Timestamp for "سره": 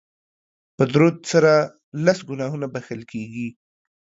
1.31-1.51